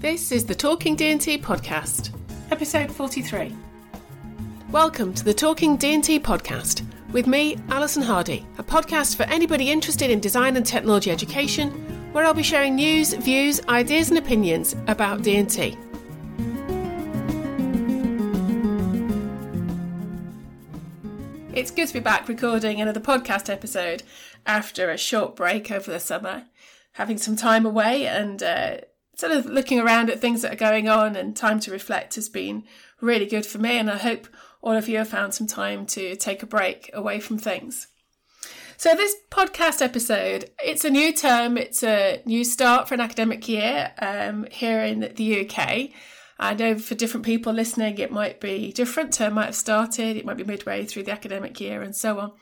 [0.00, 2.16] This is the Talking D&T podcast,
[2.52, 3.52] episode 43.
[4.70, 10.08] Welcome to the Talking D&T podcast with me, Alison Hardy, a podcast for anybody interested
[10.08, 11.70] in design and technology education,
[12.12, 15.76] where I'll be sharing news, views, ideas and opinions about D&T.
[21.52, 24.04] It's good to be back recording another podcast episode
[24.46, 26.44] after a short break over the summer,
[26.92, 28.76] having some time away and uh,
[29.18, 32.28] sort of looking around at things that are going on and time to reflect has
[32.28, 32.62] been
[33.00, 33.78] really good for me.
[33.78, 34.28] And I hope
[34.62, 37.88] all of you have found some time to take a break away from things.
[38.76, 43.48] So this podcast episode, it's a new term, it's a new start for an academic
[43.48, 45.90] year um, here in the UK.
[46.38, 49.12] I know for different people listening, it might be different.
[49.12, 52.32] Term might have started, it might be midway through the academic year, and so on.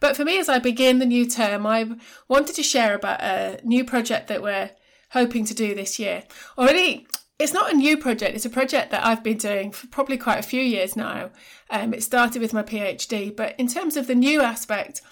[0.00, 1.90] But for me, as I begin the new term, I
[2.26, 4.70] wanted to share about a new project that we're
[5.12, 6.24] hoping to do this year.
[6.58, 7.06] Already,
[7.38, 10.38] it's not a new project, it's a project that I've been doing for probably quite
[10.38, 11.30] a few years now.
[11.70, 15.02] Um, it started with my PhD, but in terms of the new aspect,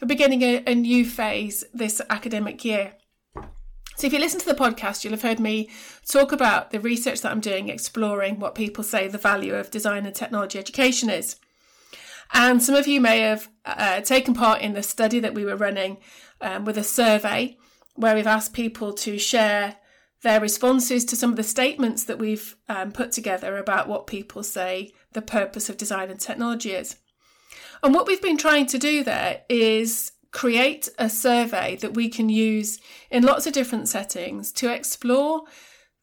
[0.00, 2.94] we're beginning a, a new phase this academic year.
[3.96, 5.70] So, if you listen to the podcast, you'll have heard me
[6.08, 10.06] talk about the research that I'm doing, exploring what people say the value of design
[10.06, 11.36] and technology education is.
[12.32, 15.56] And some of you may have uh, taken part in the study that we were
[15.56, 15.98] running
[16.40, 17.56] um, with a survey
[17.98, 19.76] where we've asked people to share
[20.22, 24.42] their responses to some of the statements that we've um, put together about what people
[24.42, 26.96] say the purpose of design and technology is.
[27.82, 32.28] And what we've been trying to do there is create a survey that we can
[32.28, 32.78] use
[33.10, 35.42] in lots of different settings to explore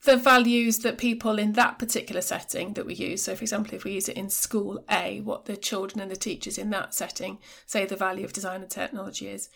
[0.04, 3.24] the values that people in that particular setting that we use.
[3.24, 6.16] So, for example, if we use it in school A, what the children and the
[6.16, 9.50] teachers in that setting say the value of design and technology is.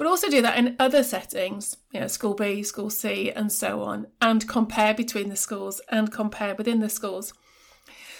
[0.00, 3.82] But also do that in other settings, you know, school B, school C, and so
[3.82, 7.34] on, and compare between the schools and compare within the schools.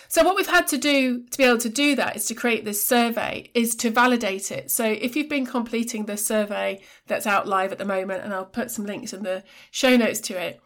[0.07, 2.67] So what we've had to do to be able to do that is to create
[2.67, 4.71] this survey, is to validate it.
[4.71, 8.45] So if you've been completing the survey that's out live at the moment, and I'll
[8.45, 10.61] put some links in the show notes to it,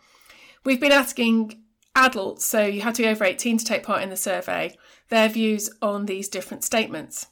[0.65, 1.63] we've been asking
[1.95, 4.77] adults, so you had to be over 18 to take part in the survey,
[5.11, 7.29] their views on these different statements.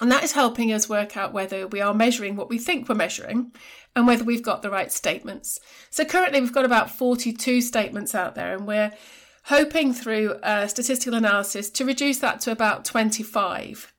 [0.00, 2.94] And that is helping us work out whether we are measuring what we think we're
[2.94, 3.52] measuring
[3.94, 5.60] and whether we've got the right statements.
[5.90, 8.92] So currently we've got about 42 statements out there and we're
[9.44, 10.36] hoping through
[10.66, 13.92] statistical analysis to reduce that to about 25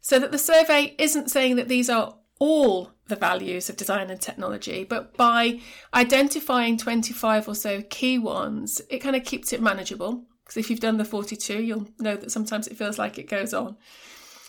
[0.00, 4.20] so that the survey isn't saying that these are all the values of design and
[4.20, 5.60] technology, but by
[5.92, 10.24] identifying 25 or so key ones, it kind of keeps it manageable.
[10.44, 13.52] Because if you've done the 42, you'll know that sometimes it feels like it goes
[13.52, 13.76] on.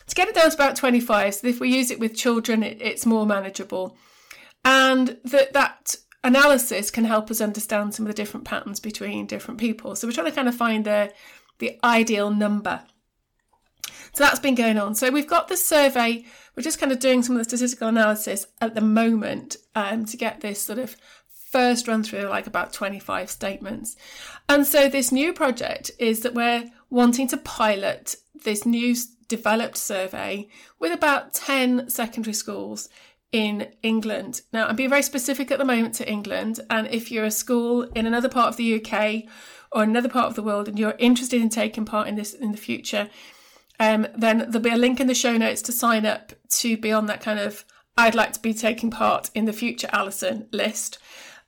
[0.08, 2.78] To get it down to about 25, so if we use it with children, it,
[2.82, 3.98] it's more manageable.
[4.64, 9.60] And that that analysis can help us understand some of the different patterns between different
[9.60, 9.96] people.
[9.96, 11.12] So we're trying to kind of find the
[11.60, 12.84] the ideal number.
[14.14, 14.96] So that's been going on.
[14.96, 16.26] So we've got the survey.
[16.56, 20.18] We're just kind of doing some of the statistical analysis at the moment um, to
[20.18, 20.96] get this sort of
[21.30, 23.96] first run through, like about 25 statements.
[24.50, 28.96] And so this new project is that we're wanting to pilot this new
[29.28, 30.48] developed survey
[30.80, 32.90] with about 10 secondary schools
[33.32, 34.42] in England.
[34.54, 37.84] Now, I'm being very specific at the moment to England, and if you're a school
[37.84, 39.24] in another part of the UK
[39.72, 42.52] or another part of the world and you're interested in taking part in this in
[42.52, 43.10] the future,
[43.80, 46.92] um, then there'll be a link in the show notes to sign up to be
[46.92, 47.66] on that kind of
[47.98, 51.00] I'd like to be taking part in the future Alison list.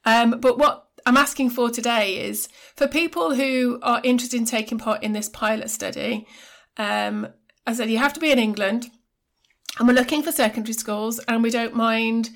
[0.03, 4.79] Um, but what I'm asking for today is for people who are interested in taking
[4.79, 6.25] part in this pilot study.
[6.77, 7.27] Um,
[7.69, 8.89] I said you have to be in England
[9.77, 12.31] and we're looking for secondary schools, and we don't mind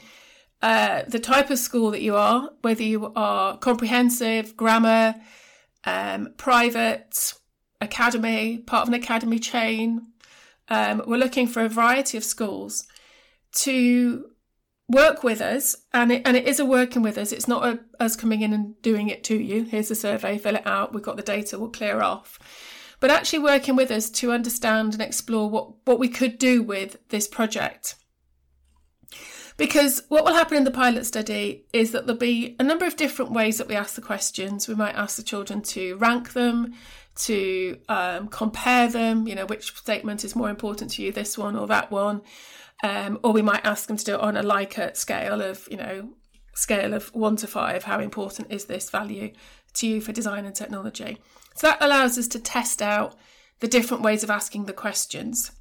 [0.61, 5.15] uh, the type of school that you are, whether you are comprehensive, grammar,
[5.85, 7.33] um, private,
[7.81, 10.07] academy, part of an academy chain.
[10.69, 12.85] Um, we're looking for a variety of schools
[13.53, 14.29] to
[14.87, 17.31] work with us, and it, and it is a working with us.
[17.31, 19.63] It's not a, us coming in and doing it to you.
[19.63, 20.93] Here's the survey, fill it out.
[20.93, 22.37] We've got the data, we'll clear off.
[23.03, 27.05] But actually working with us to understand and explore what, what we could do with
[27.09, 27.95] this project.
[29.57, 32.95] Because what will happen in the pilot study is that there'll be a number of
[32.95, 34.69] different ways that we ask the questions.
[34.69, 36.75] We might ask the children to rank them,
[37.15, 41.57] to um, compare them, you know, which statement is more important to you, this one
[41.57, 42.21] or that one.
[42.83, 45.75] Um, or we might ask them to do it on a Likert scale of, you
[45.75, 46.13] know,
[46.55, 47.83] scale of one to five.
[47.83, 49.33] How important is this value
[49.75, 51.17] to you for design and technology?
[51.55, 53.15] So that allows us to test out
[53.59, 55.51] the different ways of asking the questions.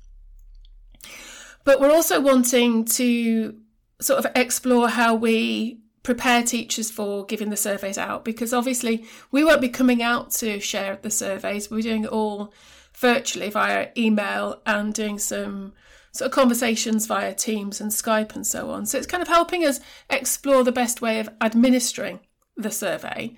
[1.64, 3.56] But we're also wanting to
[4.00, 9.44] sort of explore how we prepare teachers for giving the surveys out because obviously we
[9.44, 11.70] won't be coming out to share the surveys.
[11.70, 12.52] We're doing it all
[12.96, 15.72] virtually via email and doing some
[16.12, 18.84] sort of conversations via Teams and Skype and so on.
[18.86, 19.80] So it's kind of helping us
[20.10, 22.20] explore the best way of administering
[22.56, 23.34] the survey.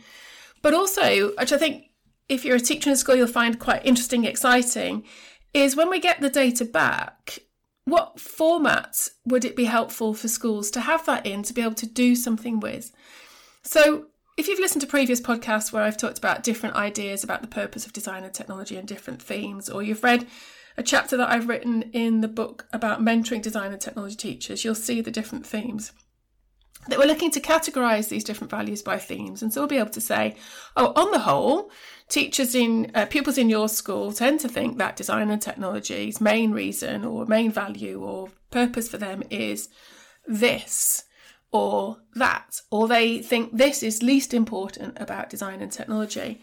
[0.65, 1.91] But also, which I think
[2.27, 5.05] if you're a teacher in a school, you'll find quite interesting, exciting,
[5.53, 7.41] is when we get the data back,
[7.85, 11.75] what format would it be helpful for schools to have that in to be able
[11.75, 12.93] to do something with?
[13.63, 14.07] So,
[14.39, 17.85] if you've listened to previous podcasts where I've talked about different ideas about the purpose
[17.85, 20.27] of design and technology and different themes, or you've read
[20.79, 24.75] a chapter that I've written in the book about mentoring design and technology teachers, you'll
[24.75, 25.93] see the different themes.
[26.89, 29.91] That we're looking to categorise these different values by themes, and so we'll be able
[29.91, 30.37] to say,
[30.77, 31.71] oh, on the whole,
[32.09, 36.53] teachers in uh, pupils in your school tend to think that design and technology's main
[36.53, 39.69] reason or main value or purpose for them is
[40.27, 41.05] this
[41.51, 46.43] or that, or they think this is least important about design and technology.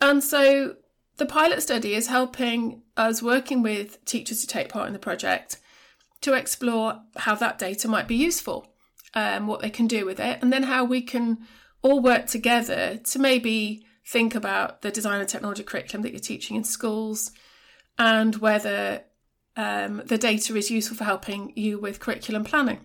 [0.00, 0.76] And so
[1.18, 5.58] the pilot study is helping us working with teachers to take part in the project
[6.20, 8.66] to explore how that data might be useful,
[9.14, 11.38] um, what they can do with it, and then how we can
[11.82, 16.56] all work together to maybe think about the design and technology curriculum that you're teaching
[16.56, 17.30] in schools
[17.98, 19.02] and whether
[19.56, 22.80] um, the data is useful for helping you with curriculum planning.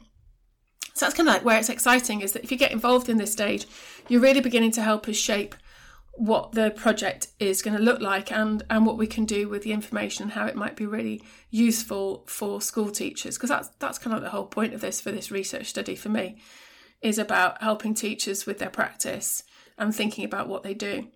[0.96, 3.18] So that's kind of like where it's exciting is that if you get involved in
[3.18, 3.66] this stage,
[4.10, 5.56] you're really beginning to help us shape
[6.16, 9.64] what the project is going to look like and and what we can do with
[9.64, 13.98] the information and how it might be really useful for school teachers because that's that's
[13.98, 16.38] kind of the whole point of this for this research study for me
[17.02, 19.44] is about helping teachers with their practice
[19.78, 21.08] and thinking about what they do.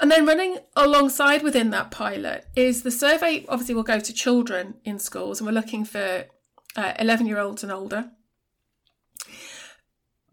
[0.00, 4.74] And then running alongside within that pilot is the survey obviously will go to children
[4.84, 6.26] in schools and we're looking for
[6.76, 8.10] 11 uh, year olds and older.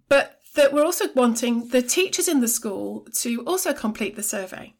[0.08, 4.74] But that we're also wanting the teachers in the school to also complete the survey.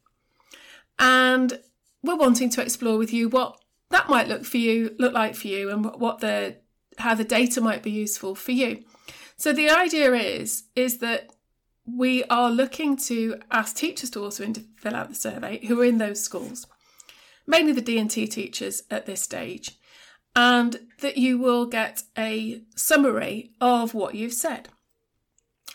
[0.98, 1.60] And
[2.02, 5.48] we're wanting to explore with you what that might look for you, look like for
[5.48, 6.56] you, and what the
[6.98, 8.84] how the data might be useful for you.
[9.36, 11.30] So the idea is is that
[11.86, 15.98] we are looking to ask teachers to also fill out the survey who are in
[15.98, 16.66] those schools,
[17.46, 19.78] mainly the D&T teachers at this stage,
[20.34, 24.68] and that you will get a summary of what you've said.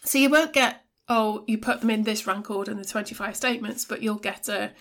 [0.03, 3.35] So you won't get, oh, you put them in this rank order in the 25
[3.35, 4.71] statements, but you'll get a,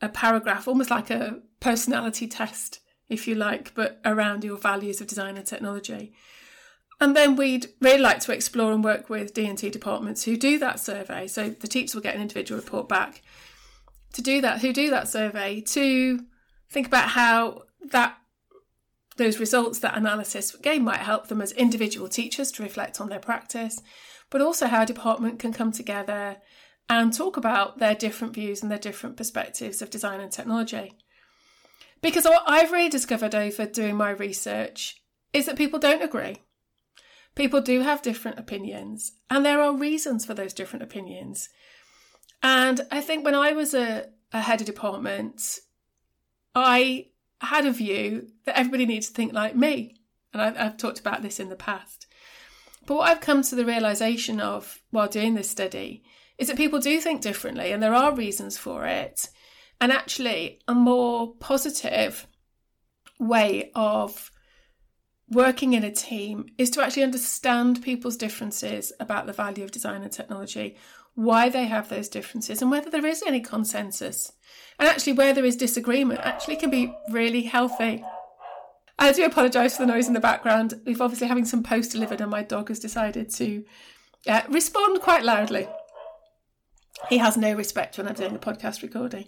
[0.00, 5.06] a paragraph, almost like a personality test, if you like, but around your values of
[5.06, 6.12] design and technology.
[7.00, 10.78] And then we'd really like to explore and work with D&T departments who do that
[10.78, 11.26] survey.
[11.26, 13.22] So the teachers will get an individual report back
[14.12, 16.20] to do that, who do that survey, to
[16.70, 18.16] think about how that
[19.16, 23.18] those results, that analysis again might help them as individual teachers to reflect on their
[23.18, 23.82] practice,
[24.32, 26.38] but also how a department can come together
[26.88, 30.94] and talk about their different views and their different perspectives of design and technology.
[32.00, 35.02] Because what I've really discovered over doing my research
[35.34, 36.38] is that people don't agree.
[37.34, 41.48] People do have different opinions, and there are reasons for those different opinions.
[42.42, 45.60] And I think when I was a, a head of department,
[46.54, 47.08] I
[47.40, 49.96] had a view that everybody needs to think like me.
[50.32, 52.06] And I've, I've talked about this in the past.
[52.86, 56.02] But what I've come to the realization of while doing this study
[56.38, 59.28] is that people do think differently and there are reasons for it.
[59.80, 62.26] And actually, a more positive
[63.18, 64.30] way of
[65.28, 70.02] working in a team is to actually understand people's differences about the value of design
[70.02, 70.76] and technology,
[71.14, 74.32] why they have those differences, and whether there is any consensus.
[74.78, 78.04] And actually, where there is disagreement, actually can be really healthy.
[78.98, 80.80] I do apologise for the noise in the background.
[80.86, 83.64] We've obviously having some post delivered, and my dog has decided to
[84.26, 85.68] uh, respond quite loudly.
[87.08, 89.26] he has no respect when I'm doing a podcast recording.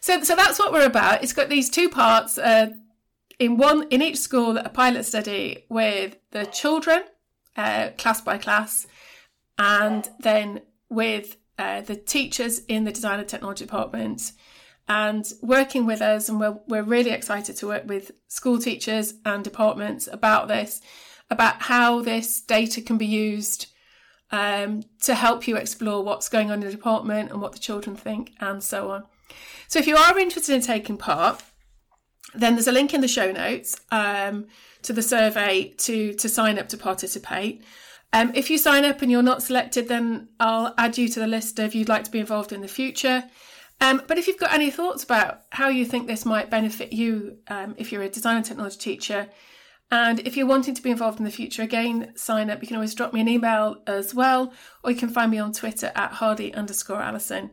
[0.00, 1.22] So, so that's what we're about.
[1.22, 2.38] It's got these two parts.
[2.38, 2.70] Uh,
[3.38, 7.02] in one, in each school, a pilot study with the children,
[7.56, 8.86] uh, class by class,
[9.58, 14.32] and then with uh, the teachers in the design and technology department
[14.88, 19.42] and working with us and we're, we're really excited to work with school teachers and
[19.42, 20.80] departments about this
[21.28, 23.66] about how this data can be used
[24.30, 27.96] um, to help you explore what's going on in the department and what the children
[27.96, 29.04] think and so on.
[29.66, 31.42] So if you are interested in taking part
[32.34, 34.46] then there's a link in the show notes um,
[34.82, 37.64] to the survey to to sign up to participate.
[38.12, 41.26] Um, if you sign up and you're not selected then i'll add you to the
[41.26, 43.24] list if you'd like to be involved in the future
[43.80, 47.38] um, but if you've got any thoughts about how you think this might benefit you,
[47.48, 49.28] um, if you're a design and technology teacher,
[49.90, 52.60] and if you're wanting to be involved in the future, again, sign up.
[52.60, 54.52] You can always drop me an email as well,
[54.82, 57.52] or you can find me on Twitter at hardy underscore Alison.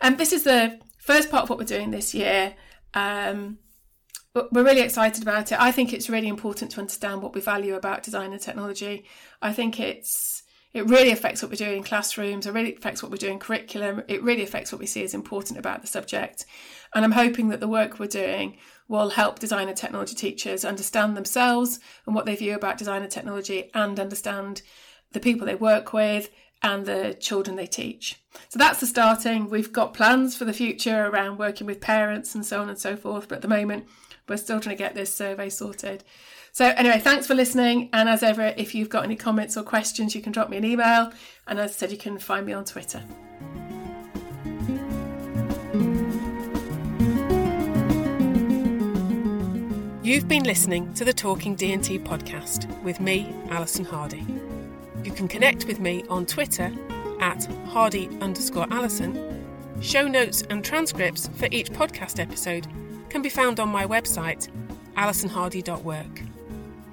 [0.00, 2.54] And um, this is the first part of what we're doing this year.
[2.92, 3.58] Um,
[4.34, 5.60] we're really excited about it.
[5.60, 9.04] I think it's really important to understand what we value about design and technology.
[9.40, 10.43] I think it's
[10.74, 13.38] it really affects what we do in classrooms, it really affects what we do in
[13.38, 16.44] curriculum, it really affects what we see as important about the subject.
[16.94, 21.16] And I'm hoping that the work we're doing will help design and technology teachers understand
[21.16, 24.62] themselves and what they view about design and technology and understand
[25.12, 26.28] the people they work with
[26.60, 28.20] and the children they teach.
[28.48, 29.48] So that's the starting.
[29.48, 32.96] We've got plans for the future around working with parents and so on and so
[32.96, 33.86] forth, but at the moment
[34.28, 36.02] we're still trying to get this survey sorted.
[36.54, 37.88] So, anyway, thanks for listening.
[37.92, 40.64] And as ever, if you've got any comments or questions, you can drop me an
[40.64, 41.12] email.
[41.48, 43.02] And as I said, you can find me on Twitter.
[50.04, 54.24] You've been listening to the Talking D&T podcast with me, Alison Hardy.
[55.02, 56.72] You can connect with me on Twitter
[57.18, 59.44] at hardy underscore Alison.
[59.80, 62.68] Show notes and transcripts for each podcast episode
[63.08, 64.48] can be found on my website,
[64.96, 66.33] alisonhardy.work.